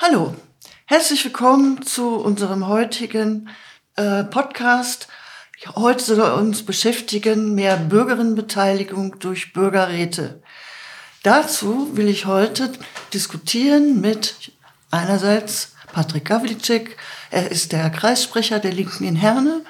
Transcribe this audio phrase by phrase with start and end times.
[0.00, 0.32] Hallo,
[0.84, 3.48] herzlich willkommen zu unserem heutigen
[3.96, 5.08] äh, Podcast.
[5.74, 10.40] Heute soll er uns beschäftigen, mehr Bürgerinnenbeteiligung durch Bürgerräte.
[11.24, 12.72] Dazu will ich heute
[13.12, 14.52] diskutieren mit
[14.92, 16.96] einerseits Patrick Gawlicek,
[17.32, 19.64] er ist der Kreissprecher der Linken in Herne,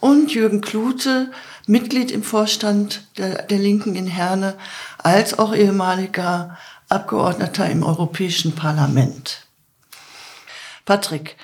[0.00, 1.30] und Jürgen Klute,
[1.66, 4.58] Mitglied im Vorstand der, der Linken in Herne,
[4.98, 6.58] als auch ehemaliger
[6.90, 9.46] Abgeordneter im Europäischen Parlament.
[10.90, 11.36] Patrick,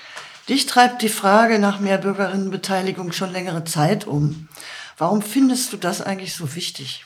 [0.49, 4.49] dich treibt die Frage nach mehr Bürgerinnenbeteiligung schon längere Zeit um.
[4.97, 7.05] Warum findest du das eigentlich so wichtig?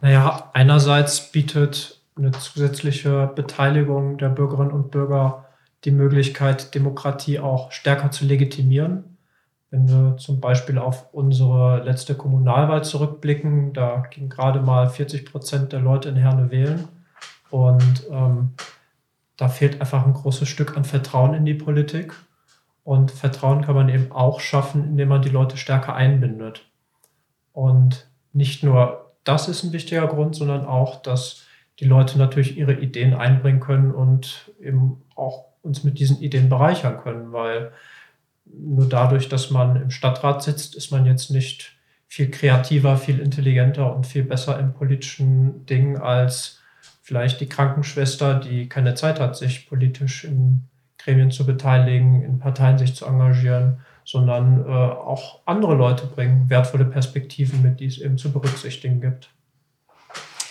[0.00, 5.44] Naja, einerseits bietet eine zusätzliche Beteiligung der Bürgerinnen und Bürger
[5.84, 9.18] die Möglichkeit, Demokratie auch stärker zu legitimieren.
[9.70, 15.74] Wenn wir zum Beispiel auf unsere letzte Kommunalwahl zurückblicken, da ging gerade mal 40 Prozent
[15.74, 16.88] der Leute in Herne wählen.
[19.44, 22.14] Da fehlt einfach ein großes Stück an Vertrauen in die Politik.
[22.82, 26.64] Und Vertrauen kann man eben auch schaffen, indem man die Leute stärker einbindet.
[27.52, 31.42] Und nicht nur das ist ein wichtiger Grund, sondern auch, dass
[31.78, 36.96] die Leute natürlich ihre Ideen einbringen können und eben auch uns mit diesen Ideen bereichern
[37.02, 37.70] können, weil
[38.46, 41.76] nur dadurch, dass man im Stadtrat sitzt, ist man jetzt nicht
[42.06, 46.62] viel kreativer, viel intelligenter und viel besser in politischen Dingen als
[47.04, 50.62] vielleicht die Krankenschwester, die keine Zeit hat, sich politisch in
[50.96, 56.86] Gremien zu beteiligen, in Parteien sich zu engagieren, sondern äh, auch andere Leute bringen wertvolle
[56.86, 59.28] Perspektiven mit, die es eben zu berücksichtigen gibt.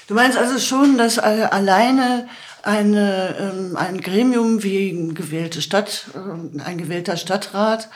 [0.08, 2.28] Du meinst also schon, dass alleine
[2.62, 7.90] eine, ähm, ein Gremium wie ein gewählte Stadt, äh, ein gewählter Stadtrat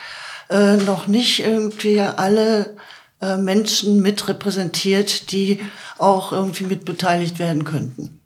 [0.50, 2.76] äh, noch nicht irgendwie alle
[3.20, 5.60] äh, Menschen mit repräsentiert, die
[5.96, 8.17] auch irgendwie mit beteiligt werden könnten?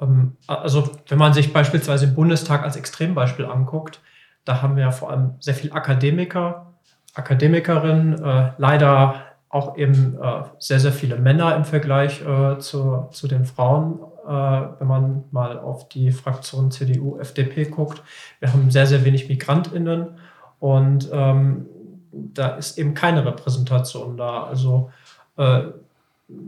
[0.00, 4.00] Ähm, also wenn man sich beispielsweise den Bundestag als Extrembeispiel anguckt,
[4.44, 6.74] da haben wir vor allem sehr viel Akademiker,
[7.14, 13.28] Akademikerinnen, äh, leider auch eben äh, sehr, sehr viele Männer im Vergleich äh, zu, zu
[13.28, 18.02] den Frauen, äh, wenn man mal auf die Fraktion CDU, FDP guckt.
[18.40, 20.18] Wir haben sehr, sehr wenig Migrantinnen
[20.58, 21.66] und ähm,
[22.10, 24.42] da ist eben keine Repräsentation da.
[24.42, 24.90] Also
[25.36, 25.62] äh,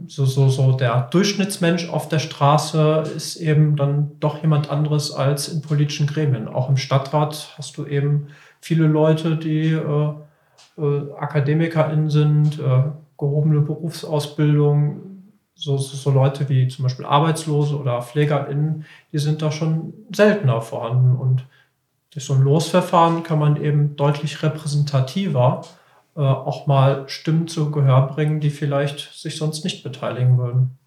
[0.07, 5.49] so, so, so der Durchschnittsmensch auf der Straße ist eben dann doch jemand anderes als
[5.49, 6.49] in politischen Gremien.
[6.49, 8.29] Auch im Stadtrat hast du eben
[8.61, 10.13] viele Leute, die äh,
[10.79, 12.85] äh, AkademikerInnen sind, äh,
[13.19, 15.01] gehobene Berufsausbildung,
[15.55, 20.61] so, so, so, Leute wie zum Beispiel Arbeitslose oder PflegerInnen, die sind da schon seltener
[20.61, 21.17] vorhanden.
[21.17, 21.47] Und
[22.13, 25.63] durch so ein Losverfahren kann man eben deutlich repräsentativer
[26.17, 30.79] äh, auch mal Stimmen zu Gehör bringen, die vielleicht sich sonst nicht beteiligen würden.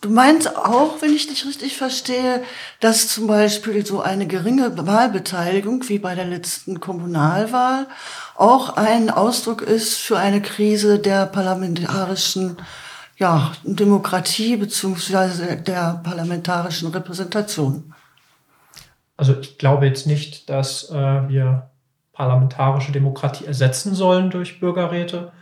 [0.00, 2.42] Du meinst auch, wenn ich dich richtig verstehe,
[2.80, 7.86] dass zum Beispiel so eine geringe Wahlbeteiligung wie bei der letzten Kommunalwahl
[8.36, 12.58] auch ein Ausdruck ist für eine Krise der parlamentarischen
[13.16, 17.94] ja, Demokratie beziehungsweise der parlamentarischen Repräsentation.
[19.16, 21.70] Also ich glaube jetzt nicht, dass äh, wir
[22.14, 25.32] parlamentarische Demokratie ersetzen sollen durch Bürgerräte.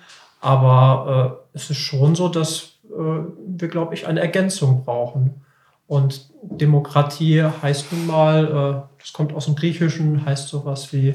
[0.41, 5.43] Aber äh, es ist schon so, dass äh, wir, glaube ich, eine Ergänzung brauchen.
[5.87, 11.15] Und Demokratie heißt nun mal, äh, das kommt aus dem Griechischen, heißt sowas wie äh,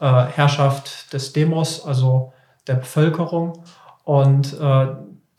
[0.00, 2.32] Herrschaft des Demos, also
[2.66, 3.62] der Bevölkerung.
[4.04, 4.86] Und äh,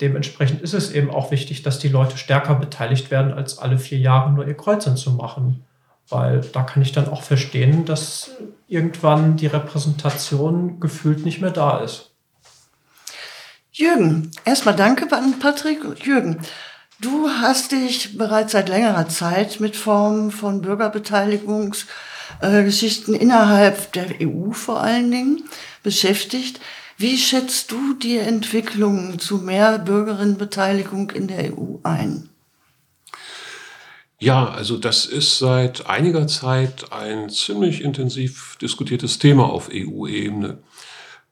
[0.01, 3.99] dementsprechend ist es eben auch wichtig, dass die Leute stärker beteiligt werden, als alle vier
[3.99, 5.63] Jahre nur ihr Kreuzen zu machen.
[6.09, 8.31] Weil da kann ich dann auch verstehen, dass
[8.67, 12.11] irgendwann die Repräsentation gefühlt nicht mehr da ist.
[13.71, 15.83] Jürgen, erstmal danke an Patrick.
[16.03, 16.39] Jürgen,
[16.99, 24.49] du hast dich bereits seit längerer Zeit mit Formen von Bürgerbeteiligungsgeschichten äh, innerhalb der EU
[24.51, 25.43] vor allen Dingen
[25.83, 26.59] beschäftigt.
[26.97, 32.29] Wie schätzt du die Entwicklung zu mehr Bürgerinnenbeteiligung in der EU ein?
[34.19, 40.57] Ja, also das ist seit einiger Zeit ein ziemlich intensiv diskutiertes Thema auf EU-Ebene.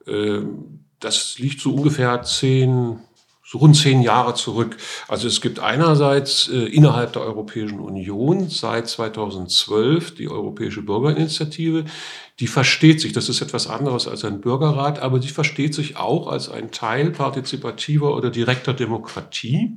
[0.08, 3.00] Ähm, das liegt so ungefähr zehn,
[3.44, 4.78] so rund zehn Jahre zurück.
[5.08, 11.86] Also es gibt einerseits äh, innerhalb der Europäischen Union seit 2012 die Europäische Bürgerinitiative.
[12.40, 16.28] Die versteht sich, das ist etwas anderes als ein Bürgerrat, aber die versteht sich auch
[16.28, 19.76] als ein Teil partizipativer oder direkter Demokratie.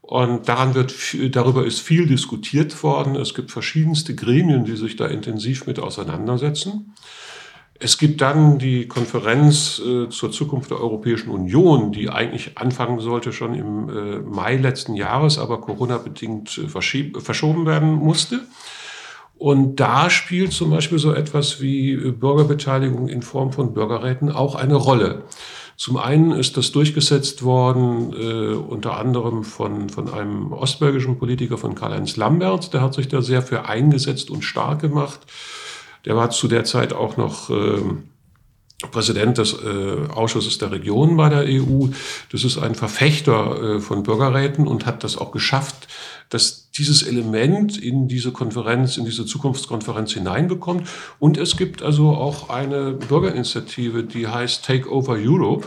[0.00, 0.94] Und daran wird,
[1.34, 3.16] darüber ist viel diskutiert worden.
[3.16, 6.94] Es gibt verschiedenste Gremien, die sich da intensiv mit auseinandersetzen.
[7.82, 13.32] Es gibt dann die Konferenz äh, zur Zukunft der Europäischen Union, die eigentlich anfangen sollte
[13.32, 18.42] schon im äh, Mai letzten Jahres, aber Corona-bedingt äh, verschoben werden musste.
[19.38, 24.74] Und da spielt zum Beispiel so etwas wie Bürgerbeteiligung in Form von Bürgerräten auch eine
[24.74, 25.22] Rolle.
[25.80, 31.74] Zum einen ist das durchgesetzt worden, äh, unter anderem von, von einem ostbelgischen Politiker, von
[31.74, 32.74] Karl-Heinz Lambert.
[32.74, 35.20] Der hat sich da sehr für eingesetzt und stark gemacht.
[36.04, 37.80] Der war zu der Zeit auch noch äh,
[38.90, 41.86] Präsident des äh, Ausschusses der Regionen bei der EU.
[42.30, 45.88] Das ist ein Verfechter äh, von Bürgerräten und hat das auch geschafft,
[46.30, 50.88] dass dieses Element in diese Konferenz, in diese Zukunftskonferenz hineinbekommt.
[51.18, 55.66] Und es gibt also auch eine Bürgerinitiative, die heißt Take Over Europe,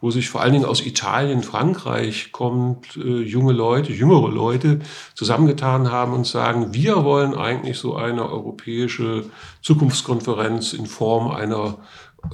[0.00, 4.80] wo sich vor allen Dingen aus Italien, Frankreich kommt, äh, junge Leute, jüngere Leute
[5.14, 9.24] zusammengetan haben und sagen, wir wollen eigentlich so eine europäische
[9.62, 11.78] Zukunftskonferenz in Form einer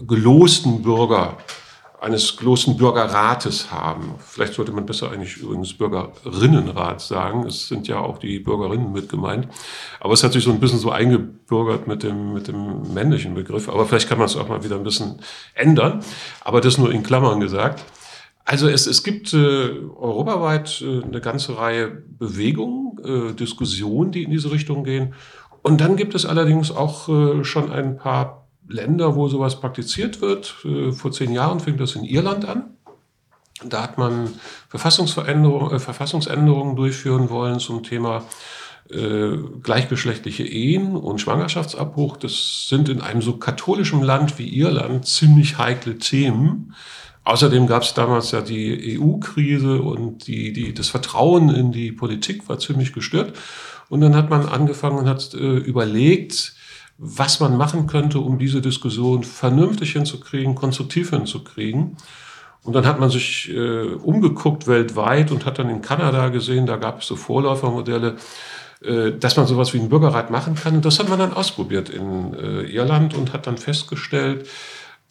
[0.07, 1.39] gelosten Bürger,
[2.01, 4.15] eines gelosten Bürgerrates haben.
[4.19, 7.47] Vielleicht sollte man besser eigentlich übrigens Bürgerinnenrat sagen.
[7.47, 9.49] Es sind ja auch die Bürgerinnen mit gemeint.
[10.01, 13.69] Aber es hat sich so ein bisschen so eingebürgert mit dem, mit dem männlichen Begriff.
[13.69, 15.21] Aber vielleicht kann man es auch mal wieder ein bisschen
[15.55, 16.01] ändern.
[16.41, 17.85] Aber das nur in Klammern gesagt.
[18.47, 24.31] Also es, es gibt äh, europaweit äh, eine ganze Reihe Bewegungen, äh, Diskussionen, die in
[24.31, 25.13] diese Richtung gehen.
[25.63, 28.40] Und dann gibt es allerdings auch äh, schon ein paar
[28.73, 30.55] Länder, wo sowas praktiziert wird.
[30.65, 32.77] Äh, vor zehn Jahren fing das in Irland an.
[33.65, 34.31] Da hat man
[34.69, 38.25] Verfassungsveränderung, äh, Verfassungsänderungen durchführen wollen zum Thema
[38.91, 42.17] äh, gleichgeschlechtliche Ehen und Schwangerschaftsabbruch.
[42.17, 46.75] Das sind in einem so katholischen Land wie Irland ziemlich heikle Themen.
[47.25, 52.49] Außerdem gab es damals ja die EU-Krise und die, die, das Vertrauen in die Politik
[52.49, 53.35] war ziemlich gestört.
[53.89, 56.55] Und dann hat man angefangen und hat äh, überlegt,
[57.03, 61.97] was man machen könnte, um diese Diskussion vernünftig hinzukriegen, konstruktiv hinzukriegen.
[62.63, 66.77] Und dann hat man sich äh, umgeguckt weltweit und hat dann in Kanada gesehen, da
[66.77, 68.17] gab es so Vorläufermodelle,
[68.85, 70.75] äh, dass man sowas wie einen Bürgerrat machen kann.
[70.77, 74.47] Und das hat man dann ausprobiert in äh, Irland und hat dann festgestellt,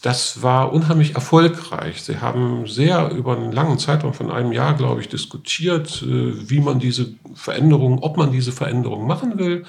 [0.04, 2.04] das war unheimlich erfolgreich.
[2.04, 6.60] Sie haben sehr über einen langen Zeitraum von einem Jahr, glaube ich, diskutiert, äh, wie
[6.60, 9.66] man diese Veränderung, ob man diese Veränderung machen will.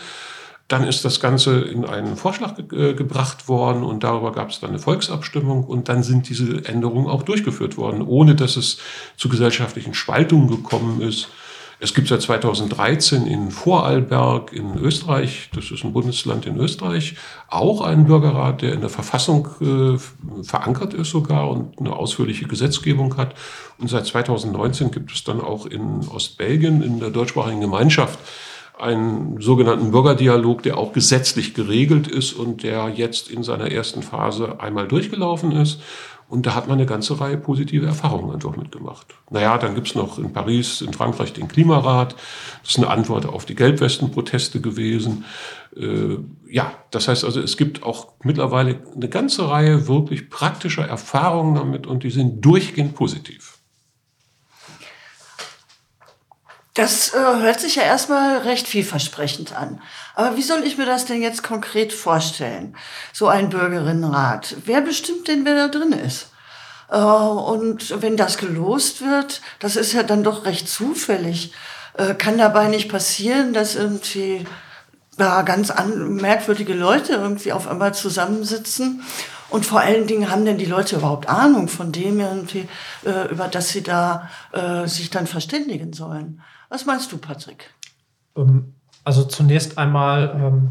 [0.71, 4.61] Dann ist das Ganze in einen Vorschlag ge äh, gebracht worden und darüber gab es
[4.61, 8.79] dann eine Volksabstimmung und dann sind diese Änderungen auch durchgeführt worden, ohne dass es
[9.17, 11.27] zu gesellschaftlichen Spaltungen gekommen ist.
[11.81, 17.17] Es gibt seit 2013 in Vorarlberg in Österreich, das ist ein Bundesland in Österreich,
[17.49, 23.17] auch einen Bürgerrat, der in der Verfassung äh, verankert ist sogar und eine ausführliche Gesetzgebung
[23.17, 23.35] hat.
[23.79, 28.21] Und seit 2019 gibt es dann auch in Ostbelgien in der deutschsprachigen Gemeinschaft
[28.81, 34.61] einen sogenannten Bürgerdialog, der auch gesetzlich geregelt ist und der jetzt in seiner ersten Phase
[34.61, 35.81] einmal durchgelaufen ist.
[36.31, 39.09] Und da hat man eine ganze Reihe positive Erfahrungen einfach mitgemacht.
[39.31, 42.15] Naja, dann gibt's noch in Paris, in Frankreich den Klimarat.
[42.63, 45.25] Das ist eine Antwort auf die Gelbwestenproteste gewesen.
[45.77, 46.19] Äh,
[46.49, 51.89] ja, das heißt also, es gibt auch mittlerweile eine ganze Reihe wirklich praktischer Erfahrungen damit
[51.89, 53.60] und die sind durchgehend positiv.
[56.81, 59.83] Das äh, hört sich ja erstmal recht vielversprechend an.
[60.15, 62.75] Aber wie soll ich mir das denn jetzt konkret vorstellen?
[63.13, 64.57] So ein Bürgerinnenrat.
[64.65, 66.29] Wer bestimmt denn, wer da drin ist?
[66.89, 71.53] Äh, und wenn das gelost wird, das ist ja dann doch recht zufällig.
[71.99, 74.47] Äh, kann dabei nicht passieren, dass irgendwie
[75.19, 79.03] ja, ganz an, merkwürdige Leute irgendwie auf einmal zusammensitzen
[79.51, 83.71] und vor allen Dingen haben denn die Leute überhaupt Ahnung von dem, äh, über das
[83.71, 86.41] sie da äh, sich dann verständigen sollen.
[86.69, 87.75] Was meinst du, Patrick?
[88.37, 90.71] Ähm, also zunächst einmal ähm,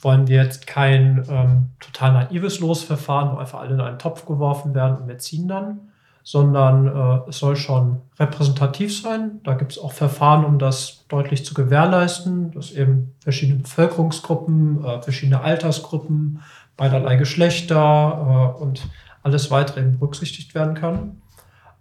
[0.00, 4.74] wollen wir jetzt kein ähm, total naives Losverfahren, wo einfach alle in einen Topf geworfen
[4.74, 5.80] werden und wir ziehen dann,
[6.22, 9.40] sondern äh, es soll schon repräsentativ sein.
[9.44, 15.02] Da gibt es auch Verfahren, um das deutlich zu gewährleisten, dass eben verschiedene Bevölkerungsgruppen, äh,
[15.02, 16.40] verschiedene Altersgruppen,
[16.76, 18.88] beiderlei Geschlechter äh, und
[19.22, 21.22] alles weitere berücksichtigt werden kann.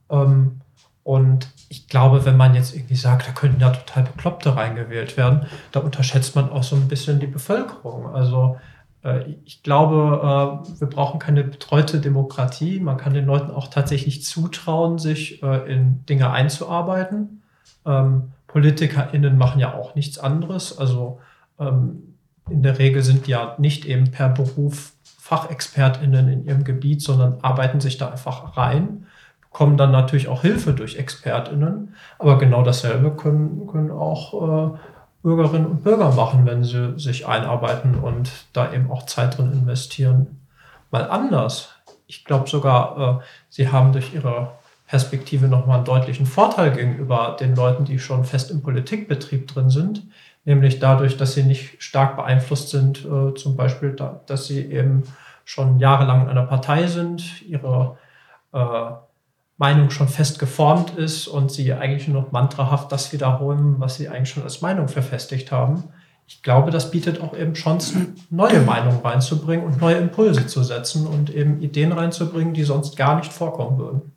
[0.10, 0.62] Ähm,
[1.04, 5.48] und ich glaube, wenn man jetzt irgendwie sagt, da könnten ja total Bekloppte reingewählt werden,
[5.72, 8.08] da unterschätzt man auch so ein bisschen die Bevölkerung.
[8.08, 8.58] Also
[9.04, 12.80] äh, ich glaube, äh, wir brauchen keine betreute Demokratie.
[12.80, 17.44] Man kann den Leuten auch tatsächlich zutrauen, sich äh, in Dinge einzuarbeiten.
[17.86, 20.78] Ähm, PolitikerInnen machen ja auch nichts anderes.
[20.78, 21.20] Also
[21.60, 22.13] ähm,
[22.50, 27.80] in der Regel sind ja nicht eben per Beruf FachexpertInnen in ihrem Gebiet, sondern arbeiten
[27.80, 29.06] sich da einfach rein
[29.54, 31.96] kommen dann natürlich auch Hilfe durch ExpertInnen.
[32.20, 34.78] Aber genau dasselbe können, können auch äh,
[35.22, 40.42] Bürgerinnen und Bürger machen, wenn sie sich einarbeiten und da eben auch Zeit drin investieren.
[40.92, 41.76] Mal anders.
[42.08, 44.52] Ich glaube sogar, äh, sie haben durch ihre
[44.88, 50.04] Perspektive nochmal einen deutlichen Vorteil gegenüber den Leuten, die schon fest im Politikbetrieb drin sind,
[50.46, 55.04] nämlich dadurch, dass sie nicht stark beeinflusst sind, äh, zum Beispiel, da, dass sie eben
[55.46, 57.98] schon jahrelang in einer Partei sind, ihre
[58.54, 58.92] äh,
[59.58, 64.10] Meinung schon fest geformt ist und sie eigentlich nur noch mantrahaft das wiederholen, was sie
[64.10, 65.86] eigentlich schon als Meinung verfestigt haben.
[66.28, 71.06] Ich glaube, das bietet auch eben Chancen, neue Meinungen reinzubringen und neue Impulse zu setzen
[71.06, 74.14] und eben Ideen reinzubringen, die sonst gar nicht vorkommen würden.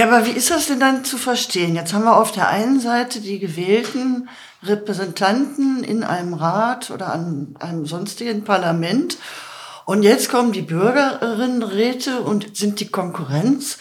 [0.00, 1.74] Ja, aber wie ist das denn dann zu verstehen?
[1.74, 4.30] Jetzt haben wir auf der einen Seite die gewählten
[4.62, 9.18] Repräsentanten in einem Rat oder an einem sonstigen Parlament.
[9.84, 13.76] Und jetzt kommen die Bürgerinnenräte und sind die Konkurrenz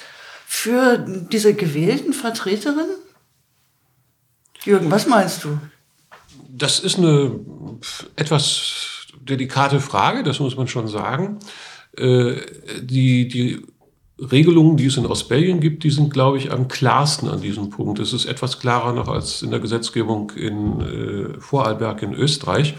[0.46, 2.98] für diese gewählten Vertreterinnen?
[4.66, 5.58] Jürgen, was meinst du?
[6.50, 7.40] Das ist eine
[8.18, 11.40] etwas delikate Frage, das muss man schon sagen.
[11.96, 12.42] Äh,
[12.82, 13.66] die, die
[14.20, 18.00] Regelungen, die es in Ostbelgien gibt, die sind, glaube ich, am klarsten an diesem Punkt.
[18.00, 22.76] Es ist etwas klarer noch als in der Gesetzgebung in äh, Vorarlberg in Österreich.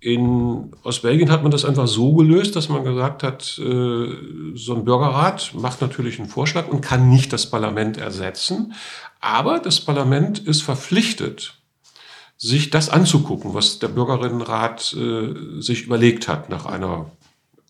[0.00, 4.08] In Ostbelgien hat man das einfach so gelöst, dass man gesagt hat, äh,
[4.54, 8.74] so ein Bürgerrat macht natürlich einen Vorschlag und kann nicht das Parlament ersetzen,
[9.20, 11.54] aber das Parlament ist verpflichtet,
[12.36, 17.10] sich das anzugucken, was der Bürgerinnenrat äh, sich überlegt hat nach einer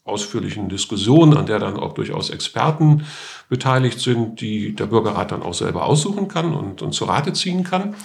[0.05, 3.07] ausführlichen Diskussion, an der dann auch durchaus Experten
[3.49, 7.65] beteiligt sind, die der Bürgerrat dann auch selber aussuchen kann und, und zu Rate ziehen
[7.65, 7.97] kann.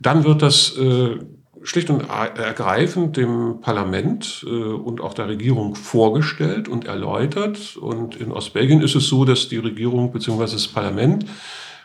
[0.00, 1.18] Dann wird das äh,
[1.62, 7.76] schlicht und ergreifend dem Parlament äh, und auch der Regierung vorgestellt und erläutert.
[7.76, 10.40] Und in Ostbelgien ist es so, dass die Regierung bzw.
[10.40, 11.26] das Parlament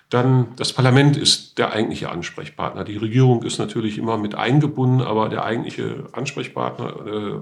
[0.10, 2.84] dann das Parlament ist der eigentliche Ansprechpartner.
[2.84, 7.40] Die Regierung ist natürlich immer mit eingebunden, aber der eigentliche Ansprechpartner äh,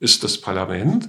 [0.00, 1.08] ist das Parlament.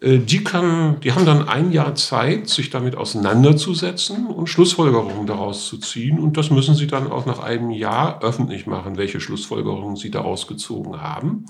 [0.00, 5.66] Äh, die, kann, die haben dann ein Jahr Zeit, sich damit auseinanderzusetzen und Schlussfolgerungen daraus
[5.66, 6.18] zu ziehen.
[6.18, 10.46] Und das müssen sie dann auch nach einem Jahr öffentlich machen, welche Schlussfolgerungen sie daraus
[10.46, 11.46] gezogen haben.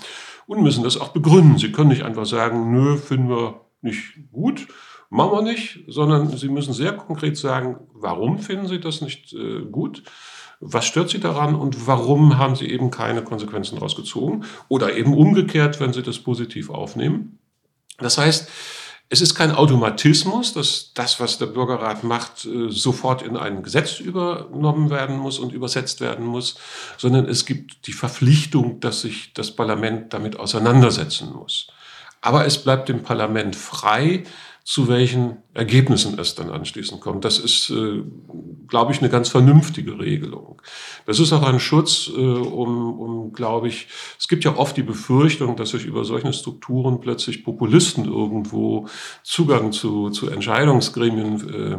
[0.47, 1.59] Und müssen das auch begründen.
[1.59, 4.69] Sie können nicht einfach sagen, nö, finden wir nicht gut,
[5.09, 9.63] machen wir nicht, sondern sie müssen sehr konkret sagen, warum finden sie das nicht äh,
[9.71, 10.03] gut
[10.65, 14.45] was stört Sie daran und warum haben Sie eben keine Konsequenzen daraus gezogen?
[14.69, 17.39] Oder eben umgekehrt, wenn Sie das positiv aufnehmen.
[17.99, 18.49] Das heißt,
[19.09, 24.01] es ist kein Automatismus, dass das, was der Bürgerrat macht, äh, sofort in ein Gesetz
[24.01, 26.55] übernommen werden muss und übersetzt werden muss,
[26.97, 31.67] sondern es gibt die Verpflichtung, dass sich das Parlament damit auseinandersetzen muss.
[32.23, 34.23] Aber es bleibt dem Parlament frei,
[34.65, 37.25] zu welchen Ergebnissen es dann anschließend kommt.
[37.25, 38.03] Das ist, äh,
[38.69, 40.63] glaube ich, eine ganz vernünftige Regelung.
[41.05, 43.89] Das ist auch ein Schutz, äh, um, um, glaube ich,
[44.19, 48.87] es gibt ja oft die Befürchtung, dass sich über solche Strukturen plötzlich Populisten irgendwo
[49.25, 51.79] Zugang zu, zu Entscheidungsgremien äh,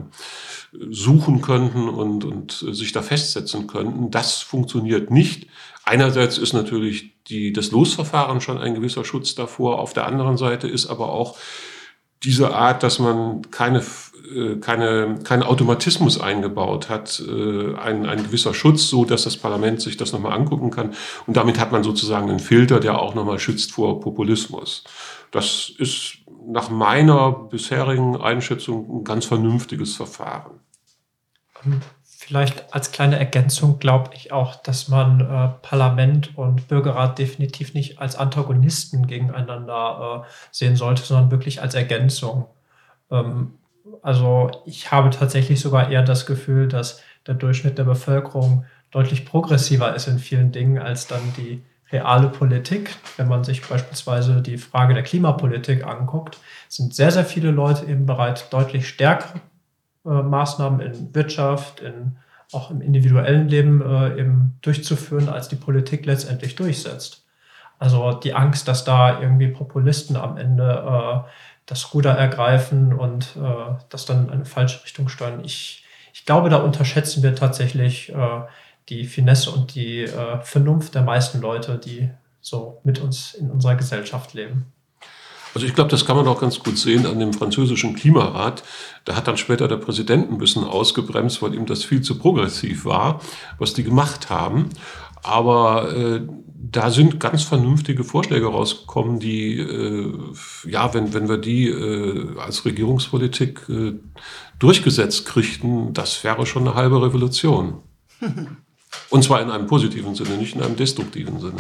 [0.89, 4.11] suchen könnten und, und sich da festsetzen könnten.
[4.11, 5.47] Das funktioniert nicht.
[5.85, 9.79] Einerseits ist natürlich die, das Losverfahren schon ein gewisser Schutz davor.
[9.79, 11.37] Auf der anderen Seite ist aber auch
[12.23, 13.83] diese Art, dass man keine,
[14.33, 19.81] äh, keine, keinen Automatismus eingebaut hat, äh, ein, ein gewisser Schutz, so dass das Parlament
[19.81, 20.93] sich das nochmal angucken kann.
[21.27, 24.83] Und damit hat man sozusagen einen Filter, der auch nochmal schützt vor Populismus.
[25.31, 30.59] Das ist nach meiner bisherigen Einschätzung ein ganz vernünftiges Verfahren.
[32.33, 37.99] Vielleicht als kleine Ergänzung glaube ich auch, dass man äh, Parlament und Bürgerrat definitiv nicht
[37.99, 42.47] als Antagonisten gegeneinander äh, sehen sollte, sondern wirklich als Ergänzung.
[43.11, 43.53] Ähm,
[44.01, 49.93] also ich habe tatsächlich sogar eher das Gefühl, dass der Durchschnitt der Bevölkerung deutlich progressiver
[49.93, 51.61] ist in vielen Dingen als dann die
[51.91, 52.95] reale Politik.
[53.15, 58.07] Wenn man sich beispielsweise die Frage der Klimapolitik anguckt, sind sehr, sehr viele Leute eben
[58.07, 59.39] bereit, deutlich stärkere
[60.03, 62.17] äh, Maßnahmen in Wirtschaft, in,
[62.53, 67.25] auch im individuellen Leben äh, eben durchzuführen, als die Politik letztendlich durchsetzt.
[67.79, 71.29] Also die Angst, dass da irgendwie Populisten am Ende äh,
[71.65, 75.41] das Ruder ergreifen und äh, das dann in eine falsche Richtung steuern.
[75.43, 78.41] Ich, ich glaube, da unterschätzen wir tatsächlich äh,
[78.89, 82.09] die Finesse und die äh, Vernunft der meisten Leute, die
[82.41, 84.71] so mit uns in unserer Gesellschaft leben.
[85.53, 88.63] Also ich glaube, das kann man auch ganz gut sehen an dem französischen Klimarat.
[89.05, 92.85] Da hat dann später der Präsident ein bisschen ausgebremst, weil ihm das viel zu progressiv
[92.85, 93.21] war,
[93.59, 94.69] was die gemacht haben.
[95.21, 96.21] Aber äh,
[96.73, 100.11] da sind ganz vernünftige Vorschläge rausgekommen, die, äh,
[100.65, 103.93] ja, wenn, wenn wir die äh, als Regierungspolitik äh,
[104.59, 107.83] durchgesetzt kriegten, das wäre schon eine halbe Revolution.
[109.09, 111.57] Und zwar in einem positiven Sinne, nicht in einem destruktiven Sinne.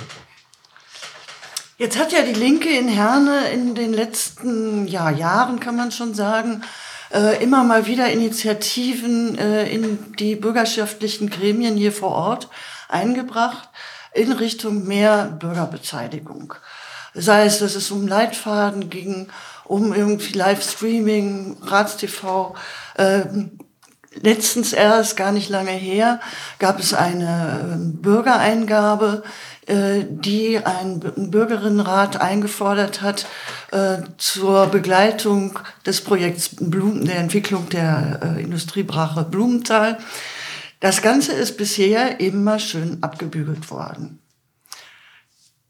[1.77, 6.13] Jetzt hat ja die Linke in Herne in den letzten ja, Jahren, kann man schon
[6.13, 6.61] sagen,
[7.11, 12.47] äh, immer mal wieder Initiativen äh, in die bürgerschaftlichen Gremien hier vor Ort
[12.89, 13.69] eingebracht
[14.13, 16.53] in Richtung mehr Bürgerbeteiligung.
[17.15, 19.29] Sei es, dass es um Leitfaden ging,
[19.65, 22.53] um irgendwie Livestreaming, Ratstv.
[22.97, 23.23] Äh,
[24.21, 26.19] letztens erst, gar nicht lange her,
[26.59, 29.23] gab es eine äh, Bürgereingabe,
[29.67, 33.27] die ein Bürgerinnenrat eingefordert hat
[33.71, 39.97] äh, zur Begleitung des Projekts Blumen, der Entwicklung der äh, Industriebrache Blumenthal.
[40.79, 44.19] Das Ganze ist bisher immer schön abgebügelt worden.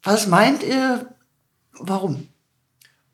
[0.02, 1.06] Was meint ihr,
[1.80, 2.28] warum?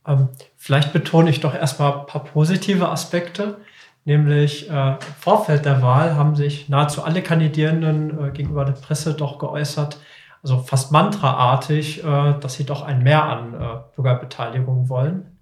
[0.07, 3.57] Ähm, vielleicht betone ich doch erstmal ein paar positive Aspekte.
[4.05, 9.13] Nämlich äh, im Vorfeld der Wahl haben sich nahezu alle Kandidierenden äh, gegenüber der Presse
[9.13, 10.00] doch geäußert,
[10.43, 13.58] also fast mantraartig, äh, dass sie doch ein Mehr an äh,
[13.96, 15.38] Bürgerbeteiligung wollen.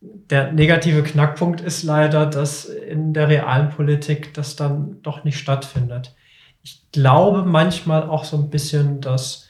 [0.00, 6.14] Der negative Knackpunkt ist leider, dass in der realen Politik das dann doch nicht stattfindet.
[6.62, 9.48] Ich glaube manchmal auch so ein bisschen, dass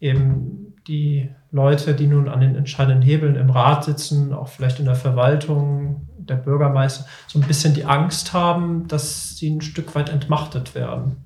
[0.00, 4.84] eben die Leute, die nun an den entscheidenden Hebeln im Rat sitzen, auch vielleicht in
[4.84, 10.08] der Verwaltung, der Bürgermeister, so ein bisschen die Angst haben, dass sie ein Stück weit
[10.08, 11.24] entmachtet werden.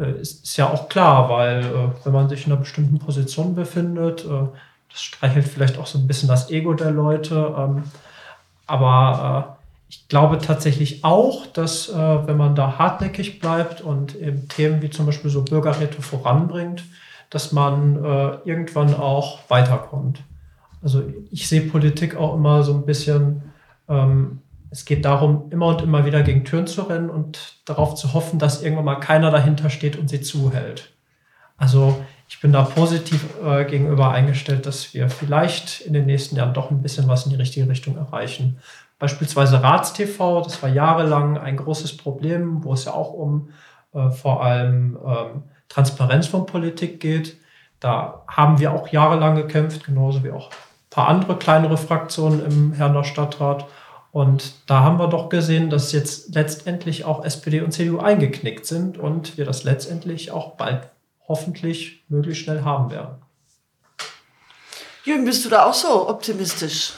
[0.00, 3.54] Äh, ist, ist ja auch klar, weil äh, wenn man sich in einer bestimmten Position
[3.54, 4.48] befindet, äh,
[4.90, 7.54] das streichelt vielleicht auch so ein bisschen das Ego der Leute.
[7.56, 7.84] Ähm,
[8.66, 14.90] aber ich glaube tatsächlich auch, dass wenn man da hartnäckig bleibt und eben Themen wie
[14.90, 16.82] zum Beispiel so Bürgerräte voranbringt,
[17.30, 20.18] dass man irgendwann auch weiterkommt.
[20.82, 23.52] Also ich sehe Politik auch immer so ein bisschen
[23.88, 28.14] ähm, es geht darum, immer und immer wieder gegen Türen zu rennen und darauf zu
[28.14, 30.92] hoffen, dass irgendwann mal keiner dahinter steht und sie zuhält.
[31.56, 36.54] Also ich bin da positiv äh, gegenüber eingestellt, dass wir vielleicht in den nächsten Jahren
[36.54, 38.58] doch ein bisschen was in die richtige Richtung erreichen.
[38.98, 43.50] Beispielsweise RatsTV, das war jahrelang ein großes Problem, wo es ja auch um
[43.94, 47.36] äh, vor allem ähm, Transparenz von Politik geht.
[47.80, 52.72] Da haben wir auch jahrelang gekämpft, genauso wie auch ein paar andere kleinere Fraktionen im
[52.72, 53.66] Herner Stadtrat.
[54.16, 58.96] Und da haben wir doch gesehen, dass jetzt letztendlich auch SPD und CDU eingeknickt sind
[58.96, 60.88] und wir das letztendlich auch bald
[61.28, 63.16] hoffentlich möglichst schnell haben werden.
[65.04, 66.94] Jürgen, bist du da auch so optimistisch?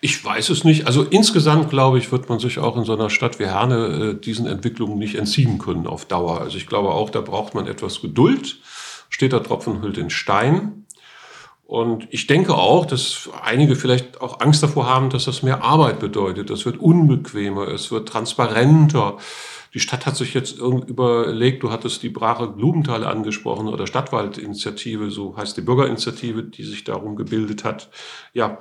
[0.00, 0.88] Ich weiß es nicht.
[0.88, 4.20] Also insgesamt, glaube ich, wird man sich auch in so einer Stadt wie Herne äh,
[4.20, 6.40] diesen Entwicklungen nicht entziehen können auf Dauer.
[6.40, 8.58] Also ich glaube auch, da braucht man etwas Geduld.
[9.10, 10.81] Steht der Tropfen hüllt den Stein.
[11.72, 16.00] Und ich denke auch, dass einige vielleicht auch Angst davor haben, dass das mehr Arbeit
[16.00, 16.50] bedeutet.
[16.50, 19.16] Das wird unbequemer, es wird transparenter.
[19.72, 25.34] Die Stadt hat sich jetzt überlegt, du hattest die Brache Blumenthal angesprochen oder Stadtwaldinitiative, so
[25.34, 27.88] heißt die Bürgerinitiative, die sich darum gebildet hat.
[28.34, 28.58] Ja,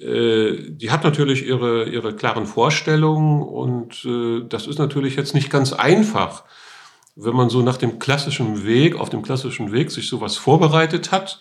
[0.00, 5.50] äh, die hat natürlich ihre, ihre klaren Vorstellungen und äh, das ist natürlich jetzt nicht
[5.50, 6.44] ganz einfach,
[7.16, 11.38] wenn man so nach dem klassischen Weg, auf dem klassischen Weg sich sowas vorbereitet hat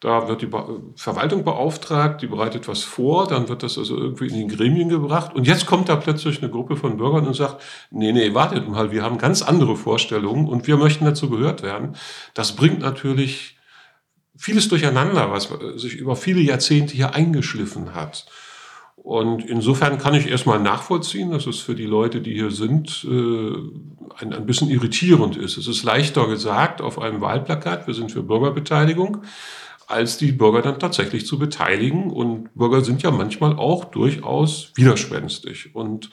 [0.00, 0.50] da wird die
[0.94, 5.34] Verwaltung beauftragt, die bereitet was vor, dann wird das also irgendwie in den Gremien gebracht.
[5.34, 8.92] Und jetzt kommt da plötzlich eine Gruppe von Bürgern und sagt, nee, nee, wartet mal,
[8.92, 11.96] wir haben ganz andere Vorstellungen und wir möchten dazu gehört werden.
[12.34, 13.56] Das bringt natürlich
[14.36, 18.26] vieles durcheinander, was sich über viele Jahrzehnte hier eingeschliffen hat.
[18.96, 23.52] Und insofern kann ich erstmal nachvollziehen, dass es für die Leute, die hier sind, äh,
[24.18, 25.56] ein, ein bisschen irritierend ist.
[25.56, 29.22] Es ist leichter gesagt auf einem Wahlplakat, wir sind für Bürgerbeteiligung,
[29.86, 32.10] als die Bürger dann tatsächlich zu beteiligen.
[32.10, 36.10] Und Bürger sind ja manchmal auch durchaus widerspenstig und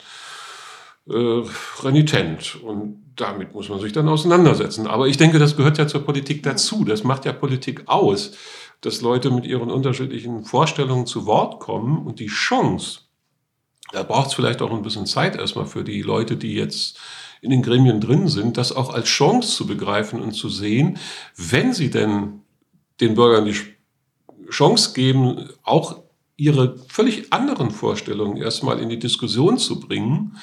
[1.08, 1.42] äh,
[1.82, 2.56] renitent.
[2.62, 4.86] Und damit muss man sich dann auseinandersetzen.
[4.86, 6.84] Aber ich denke, das gehört ja zur Politik dazu.
[6.84, 8.32] Das macht ja Politik aus,
[8.80, 13.00] dass Leute mit ihren unterschiedlichen Vorstellungen zu Wort kommen und die Chance,
[13.92, 16.98] da braucht es vielleicht auch ein bisschen Zeit erstmal für die Leute, die jetzt
[17.40, 20.98] in den Gremien drin sind, das auch als Chance zu begreifen und zu sehen,
[21.36, 22.40] wenn sie denn
[23.00, 23.56] den Bürgern die
[24.50, 26.02] Chance geben, auch
[26.36, 30.36] ihre völlig anderen Vorstellungen erstmal in die Diskussion zu bringen.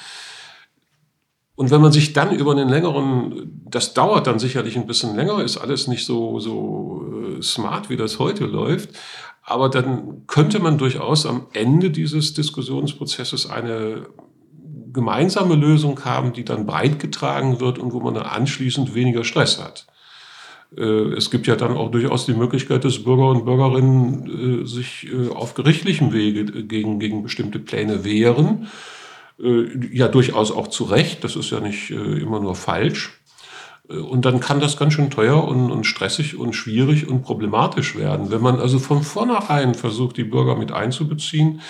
[1.54, 5.42] Und wenn man sich dann über einen längeren, das dauert dann sicherlich ein bisschen länger,
[5.42, 8.90] ist alles nicht so, so äh, smart, wie das heute läuft,
[9.42, 14.06] aber dann könnte man durchaus am Ende dieses Diskussionsprozesses eine
[14.92, 19.62] gemeinsame Lösung haben, die dann breit getragen wird und wo man dann anschließend weniger Stress
[19.62, 19.86] hat.
[20.76, 25.08] Äh, es gibt ja dann auch durchaus die Möglichkeit, dass Bürger und Bürgerinnen äh, sich
[25.12, 28.68] äh, auf gerichtlichem Wege gegen, gegen bestimmte Pläne wehren.
[29.38, 31.24] Ja, durchaus auch zu Recht.
[31.24, 33.18] Das ist ja nicht immer nur falsch.
[33.88, 38.30] Und dann kann das ganz schön teuer und, und, stressig und schwierig und problematisch werden.
[38.30, 41.60] Wenn man also von vornherein versucht, die Bürger mit einzubeziehen,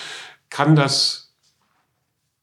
[0.51, 1.22] kann das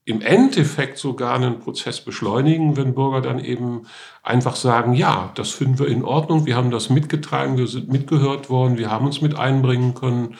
[0.05, 3.87] im Endeffekt sogar einen Prozess beschleunigen, wenn Bürger dann eben
[4.23, 8.51] einfach sagen, ja, das finden wir in Ordnung, wir haben das mitgetragen, wir sind mitgehört
[8.51, 10.37] worden, wir haben uns mit einbringen können,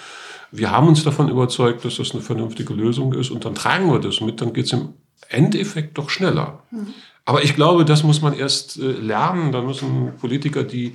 [0.51, 4.01] wir haben uns davon überzeugt, dass das eine vernünftige Lösung ist und dann tragen wir
[4.01, 4.95] das mit, dann geht es im
[5.29, 6.65] Endeffekt doch schneller.
[6.71, 6.95] Mhm.
[7.25, 10.95] Aber ich glaube, das muss man erst äh, lernen, da müssen Politiker, die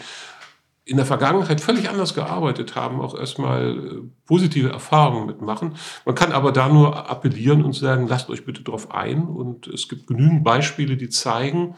[0.86, 5.76] in der Vergangenheit völlig anders gearbeitet haben, auch erstmal äh, positive Erfahrungen mitmachen.
[6.06, 9.24] Man kann aber da nur appellieren und sagen, lasst euch bitte darauf ein.
[9.24, 11.76] Und es gibt genügend Beispiele, die zeigen,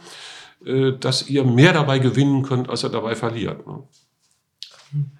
[0.65, 3.65] äh, dass ihr mehr dabei gewinnen könnt, als ihr dabei verliert.
[3.65, 3.83] Ne?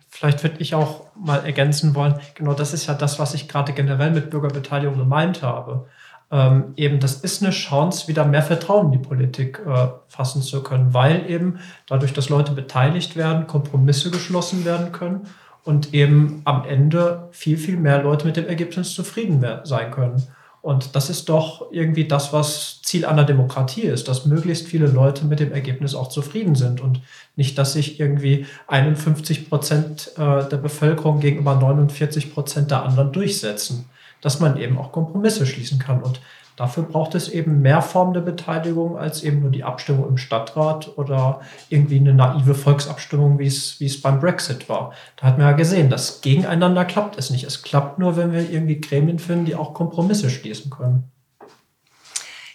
[0.10, 3.72] Vielleicht würde ich auch mal ergänzen wollen, genau das ist ja das, was ich gerade
[3.72, 5.88] generell mit Bürgerbeteiligung gemeint habe
[6.30, 10.62] ähm, eben das ist eine Chance, wieder mehr Vertrauen in die Politik äh, fassen zu
[10.62, 15.22] können, weil eben dadurch, dass Leute beteiligt werden, Kompromisse geschlossen werden können
[15.64, 20.22] und eben am Ende viel, viel mehr Leute mit dem Ergebnis zufrieden sein können.
[20.62, 25.24] Und das ist doch irgendwie das, was Ziel einer Demokratie ist, dass möglichst viele Leute
[25.24, 27.00] mit dem Ergebnis auch zufrieden sind und
[27.38, 33.88] nicht, dass sich irgendwie 51 Prozent äh, der Bevölkerung gegenüber 49 Prozent der anderen durchsetzen
[34.22, 36.02] dass man eben auch Kompromisse schließen kann.
[36.02, 36.22] Und
[36.56, 40.98] dafür braucht es eben mehr Formen der Beteiligung als eben nur die Abstimmung im Stadtrat
[40.98, 44.94] oder irgendwie eine naive Volksabstimmung, wie es, wie es beim Brexit war.
[45.16, 47.44] Da hat man ja gesehen, dass gegeneinander klappt es nicht.
[47.44, 51.12] Es klappt nur, wenn wir irgendwie Gremien finden, die auch Kompromisse schließen können.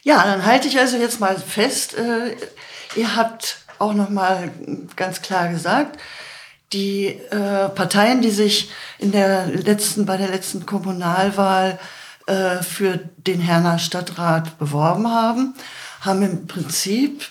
[0.02, 2.34] Ja, dann halte ich also jetzt mal fest, äh,
[2.96, 4.50] ihr habt auch noch mal
[4.96, 5.98] ganz klar gesagt,
[6.72, 11.78] die äh, Parteien, die sich in der letzten, bei der letzten Kommunalwahl
[12.26, 15.54] äh, für den Herner Stadtrat beworben haben,
[16.00, 17.28] haben im Prinzip,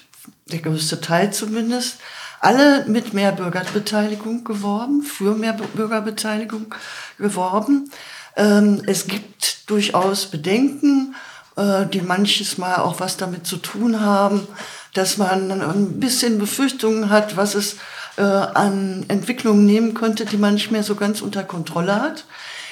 [0.51, 1.97] der größte Teil zumindest,
[2.39, 6.73] alle mit mehr Bürgerbeteiligung geworben, für mehr Bürgerbeteiligung
[7.17, 7.91] geworben.
[8.35, 11.15] Ähm, es gibt durchaus Bedenken,
[11.55, 14.47] äh, die manches Mal auch was damit zu tun haben,
[14.93, 17.77] dass man ein bisschen Befürchtungen hat, was es
[18.17, 22.25] äh, an Entwicklungen nehmen könnte, die man nicht mehr so ganz unter Kontrolle hat.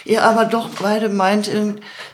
[0.06, 1.49] Ihr aber doch beide meint,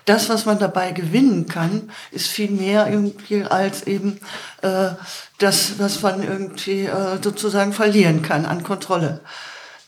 [0.06, 4.20] das, was man dabei gewinnen kann, ist viel mehr irgendwie als eben
[4.62, 4.90] äh,
[5.38, 9.22] das, was man irgendwie äh, sozusagen verlieren kann an Kontrolle.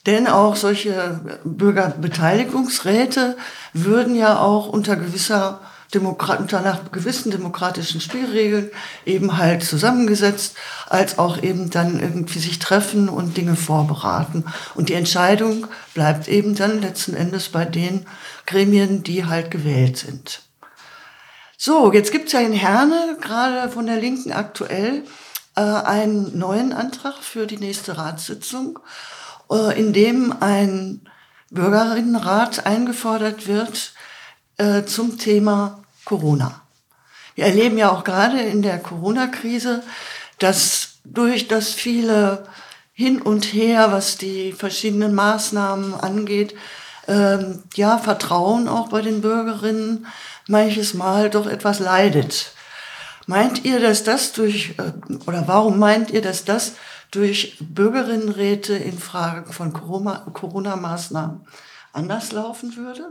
[0.06, 3.36] Denn auch solche Bürgerbeteiligungsräte
[3.74, 5.60] würden ja auch unter gewisser
[5.94, 8.72] Demokrat, unter nach gewissen demokratischen Spielregeln
[9.06, 10.56] eben halt zusammengesetzt,
[10.88, 14.46] als auch eben dann irgendwie sich treffen und Dinge vorberaten.
[14.76, 18.06] Und die Entscheidung bleibt eben dann letzten Endes bei den
[18.46, 20.42] Gremien, die halt gewählt sind.
[21.58, 25.04] So, jetzt gibt's ja in Herne, gerade von der Linken aktuell,
[25.56, 28.78] äh, einen neuen Antrag für die nächste Ratssitzung,
[29.52, 31.02] äh, in dem ein
[31.50, 33.94] Bürgerinnenrat eingefordert wird,
[34.58, 36.62] äh, zum Thema Corona.
[37.36, 39.84] Wir erleben ja auch gerade in der Corona-Krise,
[40.40, 42.48] dass durch das viele
[42.94, 46.56] hin und her, was die verschiedenen Maßnahmen angeht,
[47.08, 50.08] ähm, ja, Vertrauen auch bei den Bürgerinnen
[50.48, 52.54] manches Mal doch etwas leidet.
[53.28, 54.92] Meint ihr, dass das durch, äh,
[55.28, 56.74] oder warum meint ihr, dass das
[57.12, 61.46] durch Bürgerinnenräte in Fragen von Corona-Maßnahmen
[61.94, 63.10] anders laufen würde?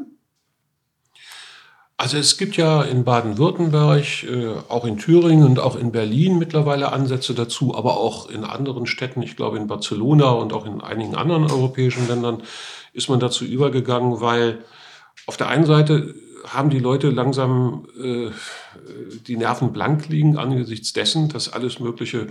[1.99, 6.93] Also es gibt ja in Baden-Württemberg, äh, auch in Thüringen und auch in Berlin mittlerweile
[6.93, 11.15] Ansätze dazu, aber auch in anderen Städten, ich glaube in Barcelona und auch in einigen
[11.15, 12.43] anderen europäischen Ländern
[12.93, 14.65] ist man dazu übergegangen, weil
[15.27, 16.15] auf der einen Seite
[16.47, 18.31] haben die Leute langsam äh,
[19.27, 22.29] die Nerven blank liegen angesichts dessen, dass alles Mögliche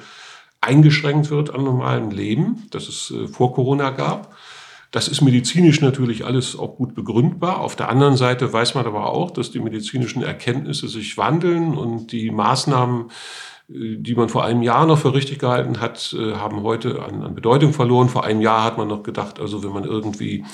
[0.61, 4.35] eingeschränkt wird an normalem Leben, das es äh, vor Corona gab.
[4.95, 7.59] Das ist medizinisch natürlich alles auch gut begründbar.
[7.59, 12.13] Auf der anderen Seite weiß man aber auch, dass die medizinischen Erkenntnisse sich wandeln und
[12.13, 13.11] die Maßnahmen,
[13.67, 17.23] äh, die man vor einem Jahr noch für richtig gehalten hat, äh, haben heute an,
[17.23, 18.07] an, Bedeutung verloren.
[18.07, 20.45] Vor einem Jahr hat man noch gedacht, also wenn man irgendwie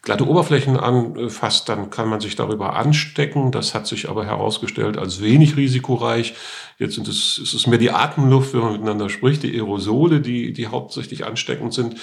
[0.00, 3.52] glatte Oberflächen anfasst, dann kann man sich darüber anstecken.
[3.52, 6.32] Das hat sich aber herausgestellt als wenig risikoreich.
[6.78, 10.54] Jetzt sind es, ist es mehr die Atemluft, wenn man miteinander spricht, die Aerosole, die,
[10.54, 11.96] die hauptsächlich ansteckend sind.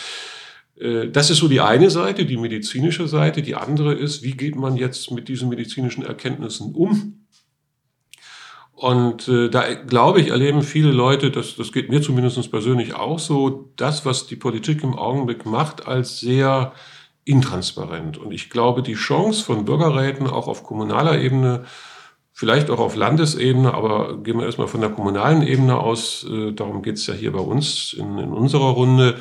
[0.79, 3.41] Äh, das ist so die eine Seite, die medizinische Seite.
[3.41, 7.25] Die andere ist, wie geht man jetzt mit diesen medizinischen Erkenntnissen um?
[8.73, 13.17] Und äh, da glaube ich, erleben viele Leute, das, das geht mir zumindest persönlich auch
[13.17, 16.73] so, das, was die Politik im Augenblick macht, als sehr
[17.25, 18.19] intransparent.
[18.19, 21.65] Und ich glaube, die Chance von Bürgerräten auch auf kommunaler Ebene,
[22.31, 26.83] vielleicht auch auf Landesebene, aber gehen wir erstmal von der kommunalen Ebene aus, äh, darum
[26.83, 29.17] geht es ja hier bei uns in, in unserer Runde,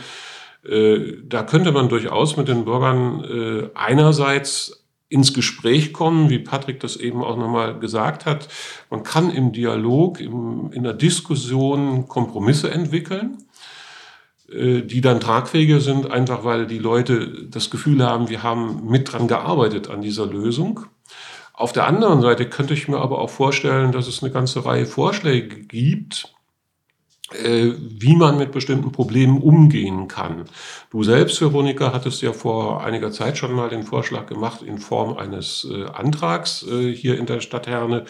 [0.68, 6.96] da könnte man durchaus mit den Bürgern äh, einerseits ins Gespräch kommen, wie Patrick das
[6.96, 8.48] eben auch nochmal gesagt hat.
[8.90, 13.38] Man kann im Dialog, im, in der Diskussion Kompromisse entwickeln,
[14.50, 19.12] äh, die dann tragfähiger sind, einfach weil die Leute das Gefühl haben, wir haben mit
[19.12, 20.80] dran gearbeitet an dieser Lösung.
[21.52, 24.86] Auf der anderen Seite könnte ich mir aber auch vorstellen, dass es eine ganze Reihe
[24.86, 26.35] Vorschläge gibt, äh,
[27.32, 30.44] wie man mit bestimmten Problemen umgehen kann.
[30.90, 35.16] Du selbst, Veronika, hattest ja vor einiger Zeit schon mal den Vorschlag gemacht in Form
[35.16, 38.04] eines äh, Antrags äh, hier in der Stadt Herne,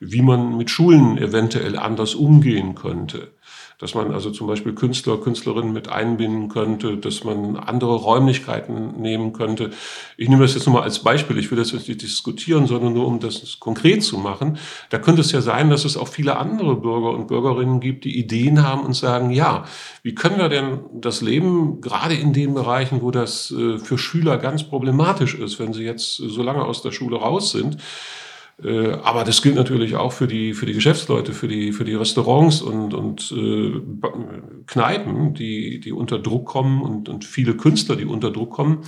[0.00, 3.35] wie man mit Schulen eventuell anders umgehen könnte
[3.78, 9.34] dass man also zum Beispiel Künstler, Künstlerinnen mit einbinden könnte, dass man andere Räumlichkeiten nehmen
[9.34, 9.70] könnte.
[10.16, 11.36] Ich nehme das jetzt nur mal als Beispiel.
[11.36, 14.58] Ich will das jetzt nicht diskutieren, sondern nur um das konkret zu machen.
[14.88, 18.18] Da könnte es ja sein, dass es auch viele andere Bürger und Bürgerinnen gibt, die
[18.18, 19.64] Ideen haben und sagen, ja,
[20.02, 24.38] wie können wir denn das Leben gerade in den Bereichen, wo das äh, für Schüler
[24.38, 27.76] ganz problematisch ist, wenn sie jetzt so lange aus der Schule raus sind,
[28.62, 32.62] aber das gilt natürlich auch für die, für die Geschäftsleute, für die, für die Restaurants
[32.62, 33.82] und, und äh,
[34.66, 38.84] Kneipen, die, die unter Druck kommen und, und viele Künstler, die unter Druck kommen.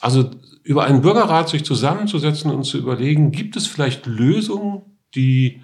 [0.00, 0.30] Also
[0.62, 4.82] über einen Bürgerrat sich zusammenzusetzen und zu überlegen, gibt es vielleicht Lösungen,
[5.14, 5.62] die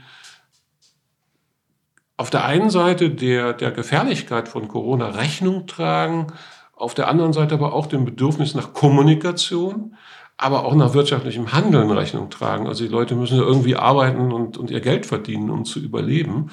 [2.18, 6.26] auf der einen Seite der, der Gefährlichkeit von Corona Rechnung tragen,
[6.74, 9.96] auf der anderen Seite aber auch dem Bedürfnis nach Kommunikation,
[10.38, 12.66] aber auch nach wirtschaftlichem Handeln Rechnung tragen.
[12.66, 16.50] Also die Leute müssen ja irgendwie arbeiten und, und ihr Geld verdienen, um zu überleben.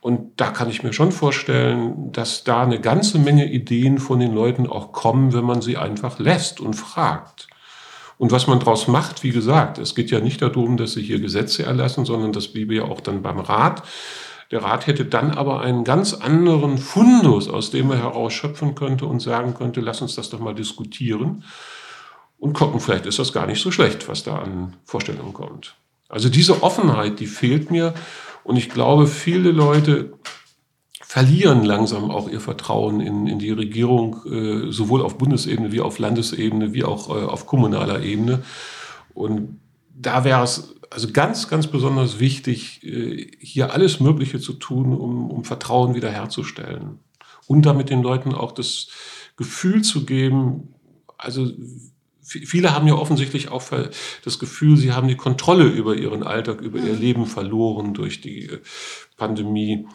[0.00, 4.34] Und da kann ich mir schon vorstellen, dass da eine ganze Menge Ideen von den
[4.34, 7.46] Leuten auch kommen, wenn man sie einfach lässt und fragt.
[8.18, 11.20] Und was man daraus macht, wie gesagt, es geht ja nicht darum, dass sie hier
[11.20, 13.82] Gesetze erlassen, sondern das bliebe ja auch dann beim Rat.
[14.50, 19.20] Der Rat hätte dann aber einen ganz anderen Fundus, aus dem er herausschöpfen könnte und
[19.20, 21.42] sagen könnte, lass uns das doch mal diskutieren
[22.42, 25.76] und gucken, vielleicht ist das gar nicht so schlecht, was da an Vorstellungen kommt.
[26.08, 27.94] Also diese Offenheit, die fehlt mir
[28.42, 30.14] und ich glaube, viele Leute
[31.00, 36.00] verlieren langsam auch ihr Vertrauen in, in die Regierung, äh, sowohl auf Bundesebene wie auf
[36.00, 38.42] Landesebene, wie auch äh, auf kommunaler Ebene.
[39.14, 39.60] Und
[39.94, 45.30] da wäre es also ganz, ganz besonders wichtig, äh, hier alles Mögliche zu tun, um,
[45.30, 46.98] um Vertrauen wiederherzustellen.
[47.46, 48.88] Und damit den Leuten auch das
[49.36, 50.74] Gefühl zu geben,
[51.18, 51.48] also
[52.22, 53.64] viele haben ja offensichtlich auch
[54.24, 57.00] das Gefühl, sie haben die Kontrolle über ihren Alltag, über ihr mhm.
[57.00, 58.60] Leben verloren durch die äh,
[59.16, 59.86] Pandemie.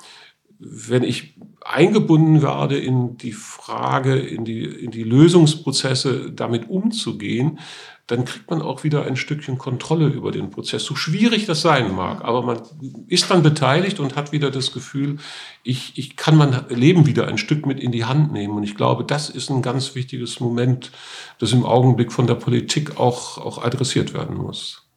[0.60, 7.60] Wenn ich eingebunden werde in die Frage, in die, in die Lösungsprozesse damit umzugehen,
[8.08, 10.86] dann kriegt man auch wieder ein Stückchen Kontrolle über den Prozess.
[10.86, 12.62] So schwierig das sein mag, aber man
[13.08, 15.18] ist dann beteiligt und hat wieder das Gefühl,
[15.64, 18.56] ich, ich kann mein Leben wieder ein Stück mit in die Hand nehmen.
[18.56, 20.94] Und ich glaube, das ist ein ganz wichtiges Moment,
[21.40, 24.88] das im Augenblick von der Politik auch, auch adressiert werden muss.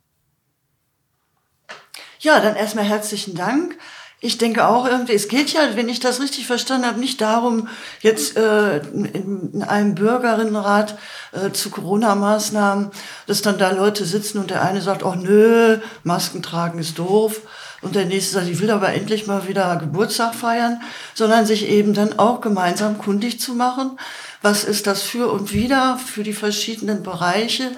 [2.21, 3.77] Ja, dann erstmal herzlichen Dank.
[4.23, 7.69] Ich denke auch irgendwie, es geht ja, wenn ich das richtig verstanden habe, nicht darum,
[8.01, 10.99] jetzt äh, in einem Bürgerinnenrat
[11.33, 12.91] äh, zu Corona-Maßnahmen,
[13.27, 17.41] dass dann da Leute sitzen und der eine sagt, oh nö, Masken tragen ist doof.
[17.81, 20.83] Und der nächste sagt, ich will aber endlich mal wieder Geburtstag feiern,
[21.15, 23.99] sondern sich eben dann auch gemeinsam kundig zu machen.
[24.43, 27.73] Was ist das für und wieder für die verschiedenen Bereiche?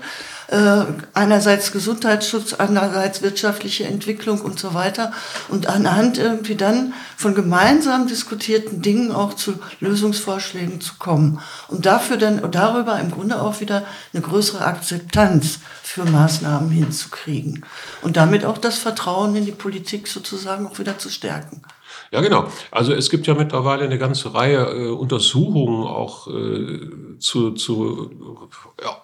[0.53, 0.85] Äh,
[1.15, 5.13] einerseits Gesundheitsschutz, andererseits wirtschaftliche Entwicklung und so weiter.
[5.49, 11.41] Und anhand irgendwie dann von gemeinsam diskutierten Dingen auch zu Lösungsvorschlägen zu kommen.
[11.69, 17.65] Und dafür dann, darüber im Grunde auch wieder eine größere Akzeptanz für Maßnahmen hinzukriegen.
[18.03, 21.63] Und damit auch das Vertrauen in die Politik sozusagen auch wieder zu stärken.
[22.11, 22.47] Ja, genau.
[22.71, 28.11] Also es gibt ja mittlerweile eine ganze Reihe äh, Untersuchungen auch äh, zu, zu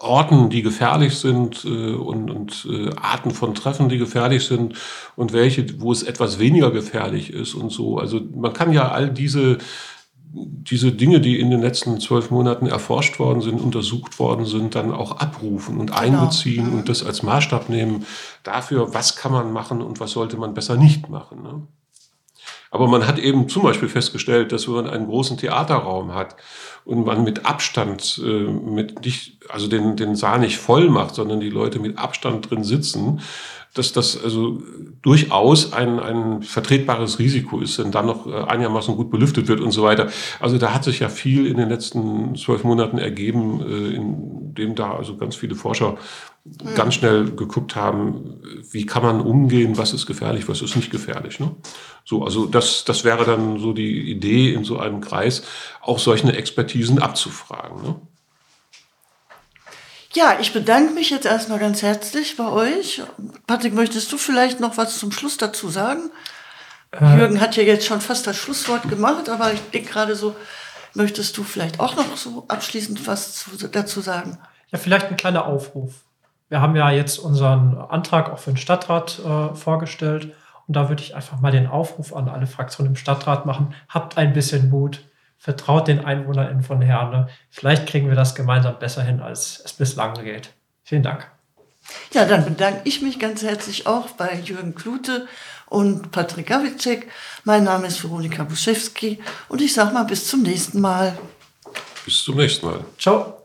[0.01, 4.75] Orten, die gefährlich sind äh, und, und äh, Arten von Treffen, die gefährlich sind
[5.17, 7.99] und welche, wo es etwas weniger gefährlich ist und so.
[7.99, 9.59] Also man kann ja all diese
[10.33, 14.93] diese Dinge, die in den letzten zwölf Monaten erforscht worden sind, untersucht worden sind, dann
[14.93, 16.01] auch abrufen und genau.
[16.01, 16.79] einbeziehen mhm.
[16.79, 18.05] und das als Maßstab nehmen
[18.43, 21.43] dafür, was kann man machen und was sollte man besser nicht machen.
[21.43, 21.63] Ne?
[22.71, 26.37] Aber man hat eben zum Beispiel festgestellt, dass wenn man einen großen Theaterraum hat
[26.85, 31.41] und man mit Abstand, äh, mit nicht, also den, den Saal nicht voll macht, sondern
[31.41, 33.21] die Leute mit Abstand drin sitzen,
[33.75, 34.63] dass das also
[35.03, 39.71] durchaus ein, ein vertretbares Risiko ist, wenn dann noch äh, einigermaßen gut belüftet wird und
[39.71, 40.09] so weiter.
[40.41, 44.75] Also da hat sich ja viel in den letzten zwölf Monaten ergeben, äh, in dem
[44.75, 45.97] da also ganz viele Forscher
[46.75, 51.41] ganz schnell geguckt haben, wie kann man umgehen, was ist gefährlich, was ist nicht gefährlich.
[51.41, 51.55] Ne?
[52.05, 55.43] So, also das, das wäre dann so die Idee in so einem Kreis,
[55.83, 57.83] auch solche Expertisen abzufragen.
[57.83, 57.97] Ne?
[60.15, 63.03] Ja, ich bedanke mich jetzt erstmal ganz herzlich bei euch.
[63.47, 66.11] Patrick, möchtest du vielleicht noch was zum Schluss dazu sagen?
[66.93, 70.35] Äh, Jürgen hat ja jetzt schon fast das Schlusswort gemacht, aber ich denke gerade so,
[70.95, 74.39] möchtest du vielleicht auch noch so abschließend was zu, dazu sagen?
[74.71, 75.93] Ja, vielleicht ein kleiner Aufruf.
[76.49, 80.35] Wir haben ja jetzt unseren Antrag auch für den Stadtrat äh, vorgestellt.
[80.67, 83.75] Und da würde ich einfach mal den Aufruf an alle Fraktionen im Stadtrat machen.
[83.89, 85.05] Habt ein bisschen Mut.
[85.39, 87.29] Vertraut den EinwohnerInnen von Herne.
[87.49, 90.51] Vielleicht kriegen wir das gemeinsam besser hin, als es bislang geht.
[90.83, 91.31] Vielen Dank.
[92.13, 95.27] Ja, dann bedanke ich mich ganz herzlich auch bei Jürgen Klute
[95.67, 97.09] und Patrick Gawicek.
[97.45, 101.17] Mein Name ist Veronika Buschewski und ich sage mal bis zum nächsten Mal.
[102.05, 102.85] Bis zum nächsten Mal.
[102.99, 103.38] Ciao.